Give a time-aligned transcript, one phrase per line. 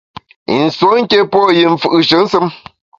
[0.53, 2.45] I nsuo nké pô yi mfù’she nsùm.